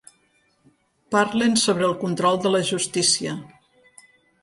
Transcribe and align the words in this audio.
Parlen 1.17 1.59
sobre 1.65 1.87
el 1.91 1.95
control 2.07 2.43
de 2.47 2.55
la 2.57 2.65
justícia. 2.73 3.39